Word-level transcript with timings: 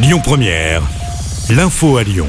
Lyon 0.00 0.20
Première, 0.22 0.82
l'info 1.50 1.96
à 1.96 2.04
Lyon. 2.04 2.28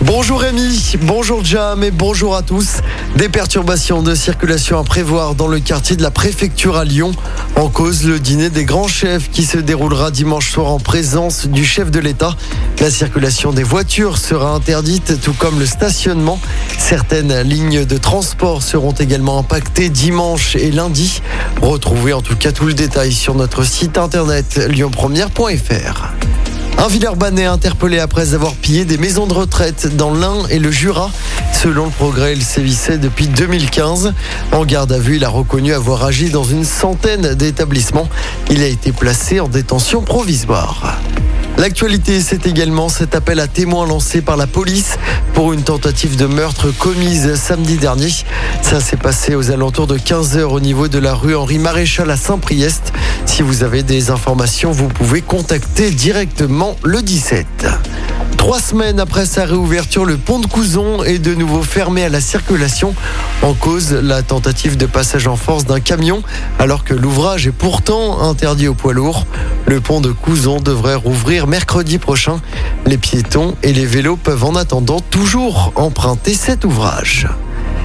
Bonjour 0.00 0.40
Rémi, 0.40 0.94
bonjour 1.02 1.44
Jam 1.44 1.84
et 1.84 1.90
bonjour 1.90 2.34
à 2.34 2.40
tous. 2.40 2.78
Des 3.16 3.28
perturbations 3.28 4.02
de 4.02 4.14
circulation 4.14 4.78
à 4.78 4.82
prévoir 4.82 5.34
dans 5.34 5.46
le 5.46 5.60
quartier 5.60 5.94
de 5.94 6.02
la 6.02 6.10
préfecture 6.10 6.78
à 6.78 6.86
Lyon. 6.86 7.12
En 7.56 7.68
cause, 7.68 8.04
le 8.04 8.18
dîner 8.18 8.48
des 8.48 8.64
grands 8.64 8.88
chefs 8.88 9.30
qui 9.30 9.44
se 9.44 9.58
déroulera 9.58 10.10
dimanche 10.10 10.50
soir 10.50 10.68
en 10.68 10.78
présence 10.78 11.46
du 11.46 11.66
chef 11.66 11.90
de 11.90 12.00
l'État. 12.00 12.34
La 12.80 12.90
circulation 12.90 13.52
des 13.52 13.62
voitures 13.62 14.16
sera 14.16 14.54
interdite, 14.54 15.20
tout 15.20 15.34
comme 15.34 15.58
le 15.58 15.66
stationnement. 15.66 16.40
Certaines 16.78 17.42
lignes 17.42 17.84
de 17.84 17.98
transport 17.98 18.62
seront 18.62 18.92
également 18.92 19.38
impactées 19.38 19.90
dimanche 19.90 20.56
et 20.56 20.70
lundi. 20.70 21.20
Retrouvez 21.60 22.14
en 22.14 22.22
tout 22.22 22.36
cas 22.36 22.52
tout 22.52 22.64
le 22.64 22.74
détail 22.74 23.12
sur 23.12 23.34
notre 23.34 23.64
site 23.64 23.98
internet 23.98 24.58
lyonpremière.fr. 24.70 26.31
Un 26.78 26.88
Villeurbanais 26.88 27.44
interpellé 27.44 27.98
après 27.98 28.34
avoir 28.34 28.54
pillé 28.54 28.84
des 28.84 28.98
maisons 28.98 29.26
de 29.26 29.34
retraite 29.34 29.96
dans 29.96 30.12
l'Ain 30.12 30.46
et 30.50 30.58
le 30.58 30.70
Jura. 30.70 31.10
Selon 31.52 31.84
le 31.84 31.90
progrès, 31.90 32.32
il 32.32 32.42
sévissait 32.42 32.98
depuis 32.98 33.28
2015. 33.28 34.12
En 34.50 34.64
garde 34.64 34.92
à 34.92 34.98
vue, 34.98 35.16
il 35.16 35.24
a 35.24 35.28
reconnu 35.28 35.72
avoir 35.72 36.04
agi 36.04 36.30
dans 36.30 36.44
une 36.44 36.64
centaine 36.64 37.34
d'établissements. 37.34 38.08
Il 38.50 38.62
a 38.62 38.66
été 38.66 38.92
placé 38.92 39.38
en 39.38 39.48
détention 39.48 40.02
provisoire. 40.02 40.98
L'actualité, 41.62 42.20
c'est 42.20 42.48
également 42.48 42.88
cet 42.88 43.14
appel 43.14 43.38
à 43.38 43.46
témoins 43.46 43.86
lancé 43.86 44.20
par 44.20 44.36
la 44.36 44.48
police 44.48 44.98
pour 45.32 45.52
une 45.52 45.62
tentative 45.62 46.16
de 46.16 46.26
meurtre 46.26 46.72
commise 46.76 47.36
samedi 47.36 47.76
dernier. 47.76 48.08
Ça 48.62 48.80
s'est 48.80 48.96
passé 48.96 49.36
aux 49.36 49.52
alentours 49.52 49.86
de 49.86 49.96
15h 49.96 50.40
au 50.42 50.58
niveau 50.58 50.88
de 50.88 50.98
la 50.98 51.14
rue 51.14 51.36
Henri 51.36 51.60
Maréchal 51.60 52.10
à 52.10 52.16
Saint-Priest. 52.16 52.92
Si 53.26 53.42
vous 53.42 53.62
avez 53.62 53.84
des 53.84 54.10
informations, 54.10 54.72
vous 54.72 54.88
pouvez 54.88 55.22
contacter 55.22 55.92
directement 55.92 56.76
le 56.82 57.00
17. 57.00 57.46
Trois 58.42 58.58
semaines 58.58 58.98
après 58.98 59.24
sa 59.24 59.44
réouverture, 59.44 60.04
le 60.04 60.16
pont 60.16 60.40
de 60.40 60.46
Couzon 60.46 61.04
est 61.04 61.20
de 61.20 61.32
nouveau 61.32 61.62
fermé 61.62 62.02
à 62.02 62.08
la 62.08 62.20
circulation. 62.20 62.92
En 63.40 63.54
cause, 63.54 63.92
la 63.92 64.24
tentative 64.24 64.76
de 64.76 64.86
passage 64.86 65.28
en 65.28 65.36
force 65.36 65.64
d'un 65.64 65.78
camion, 65.78 66.24
alors 66.58 66.82
que 66.82 66.92
l'ouvrage 66.92 67.46
est 67.46 67.52
pourtant 67.52 68.20
interdit 68.20 68.66
aux 68.66 68.74
poids 68.74 68.94
lourds. 68.94 69.28
Le 69.66 69.80
pont 69.80 70.00
de 70.00 70.10
Couzon 70.10 70.58
devrait 70.58 70.96
rouvrir 70.96 71.46
mercredi 71.46 71.98
prochain. 71.98 72.40
Les 72.84 72.98
piétons 72.98 73.54
et 73.62 73.72
les 73.72 73.86
vélos 73.86 74.16
peuvent 74.16 74.44
en 74.44 74.56
attendant 74.56 74.98
toujours 74.98 75.72
emprunter 75.76 76.34
cet 76.34 76.64
ouvrage. 76.64 77.28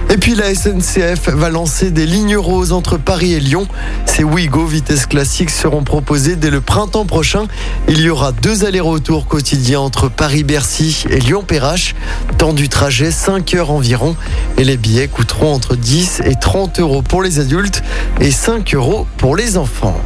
Et 0.10 0.18
puis 0.18 0.36
la 0.36 0.56
SNCF 0.56 1.30
va 1.30 1.50
lancer 1.50 1.92
des 1.92 2.06
lignes 2.06 2.38
roses 2.38 2.72
entre 2.72 2.98
Paris 2.98 3.34
et 3.34 3.42
Lyon. 3.42 3.68
Ces 4.06 4.24
Ouigo 4.24 4.66
vitesse 4.66 5.06
classique 5.06 5.50
seront 5.50 5.84
proposées 5.84 6.38
dès 6.38 6.50
le 6.50 6.62
printemps 6.62 7.06
prochain. 7.06 7.48
Il 7.90 8.00
y 8.00 8.10
aura 8.10 8.32
deux 8.32 8.64
allers-retours 8.64 9.28
quotidiens 9.28 9.82
entre 9.82 10.08
Paris-Bercy 10.10 11.06
et 11.10 11.20
Lyon-Perrache. 11.20 11.94
Temps 12.38 12.54
du 12.54 12.70
trajet 12.70 13.12
5 13.12 13.54
heures 13.56 13.72
environ. 13.72 14.16
Et 14.58 14.64
les 14.64 14.78
billets 14.78 15.10
coûteront 15.10 15.54
entre 15.54 15.76
10 15.76 16.22
et 16.24 16.36
30 16.36 16.80
euros 16.80 17.02
pour 17.02 17.22
les 17.22 17.40
adultes 17.40 17.84
et 18.22 18.32
5 18.32 18.76
euros 18.76 19.08
pour 19.18 19.36
les 19.36 19.58
enfants. 19.58 20.00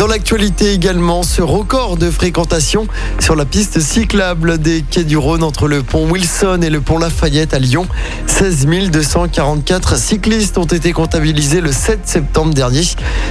Dans 0.00 0.06
l'actualité 0.06 0.72
également, 0.72 1.22
ce 1.22 1.42
record 1.42 1.98
de 1.98 2.10
fréquentation 2.10 2.86
sur 3.18 3.36
la 3.36 3.44
piste 3.44 3.80
cyclable 3.80 4.56
des 4.56 4.80
quais 4.80 5.04
du 5.04 5.18
Rhône 5.18 5.42
entre 5.42 5.68
le 5.68 5.82
pont 5.82 6.08
Wilson 6.08 6.60
et 6.62 6.70
le 6.70 6.80
pont 6.80 6.96
Lafayette 6.96 7.52
à 7.52 7.58
Lyon. 7.58 7.86
16 8.26 8.66
244 8.90 9.98
cyclistes 9.98 10.56
ont 10.56 10.64
été 10.64 10.94
comptabilisés 10.94 11.60
le 11.60 11.70
7 11.70 12.08
septembre 12.08 12.54
dernier. 12.54 12.84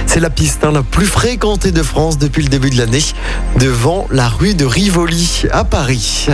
C'est 0.06 0.20
la 0.20 0.30
piste 0.30 0.62
hein, 0.62 0.70
la 0.70 0.84
plus 0.84 1.06
fréquentée 1.06 1.72
de 1.72 1.82
France 1.82 2.18
depuis 2.18 2.44
le 2.44 2.48
début 2.48 2.70
de 2.70 2.78
l'année, 2.78 3.02
devant 3.58 4.06
la 4.12 4.28
rue 4.28 4.54
de 4.54 4.64
Rivoli 4.64 5.46
à 5.50 5.64
Paris. 5.64 6.28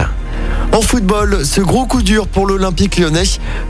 En 0.77 0.83
football, 0.83 1.47
ce 1.47 1.63
gros 1.63 1.87
coup 1.87 2.03
dur 2.03 2.29
pour 2.29 2.47
l'Olympique 2.47 2.99
lyonnais. 2.99 3.23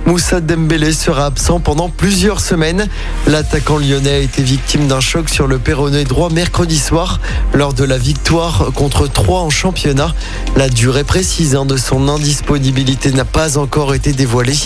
Moussa 0.06 0.40
Dembélé 0.40 0.92
sera 0.92 1.26
absent 1.26 1.60
pendant 1.60 1.88
plusieurs 1.88 2.40
semaines. 2.40 2.88
L'attaquant 3.28 3.78
lyonnais 3.78 4.10
a 4.10 4.18
été 4.18 4.42
victime 4.42 4.88
d'un 4.88 4.98
choc 4.98 5.28
sur 5.28 5.46
le 5.46 5.60
péroné 5.60 6.02
droit 6.02 6.30
mercredi 6.30 6.76
soir 6.76 7.20
lors 7.54 7.74
de 7.74 7.84
la 7.84 7.96
victoire 7.96 8.72
contre 8.74 9.06
3 9.06 9.42
en 9.42 9.50
championnat. 9.50 10.12
La 10.56 10.68
durée 10.68 11.04
précise 11.04 11.54
hein, 11.54 11.64
de 11.64 11.76
son 11.76 12.08
indisponibilité 12.08 13.12
n'a 13.12 13.24
pas 13.24 13.56
encore 13.56 13.94
été 13.94 14.12
dévoilée. 14.12 14.58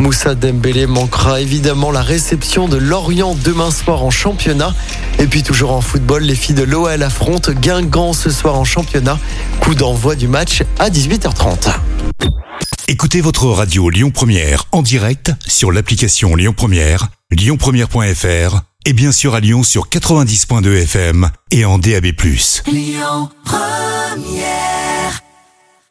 Moussa 0.00 0.34
Dembélé 0.34 0.88
manquera 0.88 1.40
évidemment 1.40 1.92
la 1.92 2.02
réception 2.02 2.66
de 2.66 2.76
Lorient 2.76 3.36
demain 3.44 3.70
soir 3.70 4.02
en 4.02 4.10
championnat. 4.10 4.74
Et 5.24 5.26
puis 5.26 5.42
toujours 5.42 5.72
en 5.72 5.80
football, 5.80 6.22
les 6.24 6.34
filles 6.34 6.54
de 6.54 6.64
l'OL 6.64 7.02
affrontent 7.02 7.50
Guingamp 7.50 8.12
ce 8.12 8.28
soir 8.28 8.56
en 8.56 8.64
championnat. 8.64 9.18
Coup 9.58 9.74
d'envoi 9.74 10.16
du 10.16 10.28
match 10.28 10.62
à 10.78 10.90
18h30. 10.90 11.74
Écoutez 12.88 13.22
votre 13.22 13.46
radio 13.46 13.88
Lyon 13.88 14.10
Première 14.10 14.66
en 14.70 14.82
direct 14.82 15.32
sur 15.46 15.72
l'application 15.72 16.36
Lyon 16.36 16.52
Première, 16.54 17.08
lyonpremière.fr 17.30 18.60
et 18.84 18.92
bien 18.92 19.12
sûr 19.12 19.34
à 19.34 19.40
Lyon 19.40 19.62
sur 19.62 19.88
90.2 19.88 20.82
FM 20.82 21.30
et 21.50 21.64
en 21.64 21.78
DAB+. 21.78 22.08
Lyon 22.66 23.30
Première 23.46 24.73